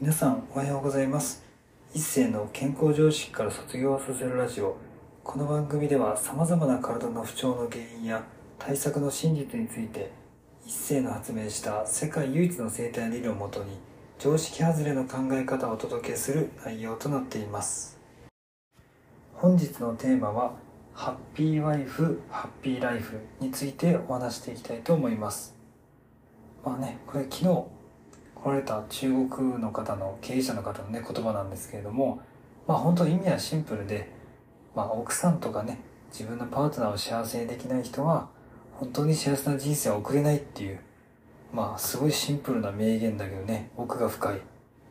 [0.00, 1.44] 皆さんおはようございます。
[1.92, 4.78] 一世の健康常識から卒業させるラジオ。
[5.22, 8.24] この番組では様々な体の不調の原因や
[8.58, 10.10] 対策の真実について
[10.64, 13.72] 一世の発明した世界唯一の生態理論をもとに
[14.18, 17.98] 常識外れの考え方をお届けする内容となっています。
[19.34, 20.54] 本日のテーマは
[20.94, 25.54] ハッピーワイフハッピーライフについてお話していきたいと思います。
[26.64, 27.79] まあねこれ昨日
[28.42, 32.20] 来られた中国の方の経営者の方のね言葉なんですけれども
[32.66, 34.10] まあ本当意味はシンプルで、
[34.74, 38.28] まあ、奥さんとかね自分のパートナーを幸せにできない人は
[38.72, 40.80] 本当に幸せな人生を送れないっていう
[41.52, 44.40] まあすごいシンプルな名言だけどね奥が深い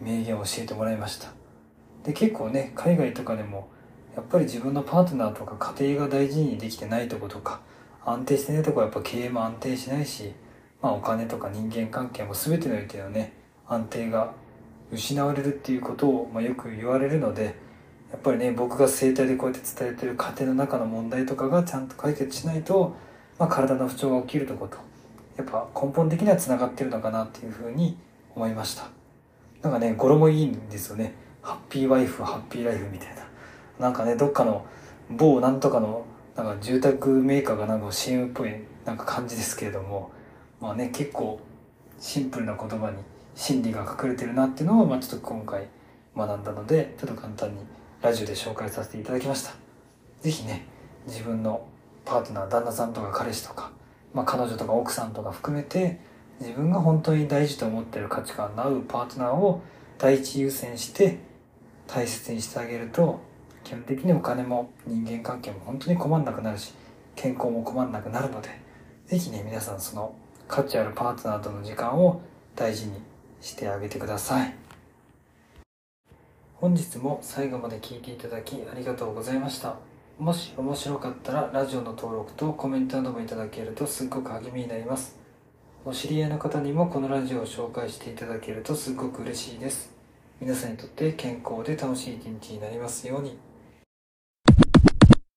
[0.00, 1.32] 名言を教えてもらいました。
[2.04, 3.68] で結構ね海外とかでも
[4.16, 7.60] やっぱり自分のパートナーとか家庭が大事にできてないとことか
[8.04, 10.32] 安定してないとこはやっぱ経営も安定しないし
[10.82, 13.32] まあ、お金とか人間関係も全てにおいてのね
[13.68, 14.32] 安定が
[14.90, 17.54] 失われるっていうことを、まあ、よく言われるので
[18.10, 22.94] やっぱりね僕が生態でこうやって伝えてる家庭の中の問題とかがちゃんと解決しないと、
[23.38, 24.76] まあ、体の不調が起きるとこと
[25.36, 27.96] やっぱ根本的にはつながってるのかなっていうふうに
[28.34, 28.88] 思いました。
[29.62, 31.14] なんかね語呂もいいんですよね。
[31.40, 33.22] ハッピーワイフハッピーライフみたいな。
[33.78, 34.66] なんかねどっかの
[35.10, 36.04] 某なんとかの
[36.36, 38.52] なんか住宅メーカーがなんか CM っぽい
[38.84, 40.10] なんか感じですけれども
[40.62, 41.40] まあね結構
[41.98, 42.96] シンプルな言葉に
[43.34, 45.66] 真理が隠れてるなっていうのを、まあ、ちょっと今回
[46.16, 47.60] 学んだのでちょっと簡単に
[48.00, 49.54] ラジオで紹介させていただきました。
[50.20, 50.64] 是非ね
[51.06, 51.66] 自分の
[52.04, 53.72] パートナー旦那さんとか彼氏とか、
[54.14, 55.98] まあ、彼女とか奥さんとか含めて
[56.38, 59.62] 自分が本当に大事と思ってる価値観の合うパートナーを
[59.98, 61.18] 第一優先して
[61.88, 63.20] 大切にしてあげると
[63.64, 66.72] 基本的にお金も人間関係も本当に困んなくなるし
[67.16, 68.48] 健康も困んなくなるので
[69.06, 70.14] 是非ね皆さんその
[70.52, 72.20] 価値あるパートナーとの時間を
[72.54, 72.92] 大事に
[73.40, 74.54] してあげてください。
[76.56, 79.76] 本日も最後まで聞いていただきありがとうございました。
[80.18, 85.18] もし面白かったらラジオの登録とコメントなどもいただけるとすっごく励みになります。
[85.86, 89.90] お知り合いの方にもこのラジオを紹介していただけるとすっごく嬉しいです。
[90.38, 93.38] 皆さんにとって健康で楽しい一日になりますように。